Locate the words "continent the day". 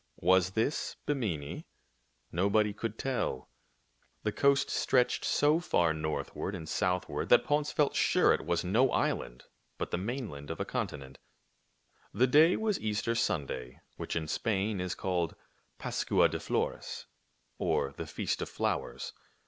10.65-12.55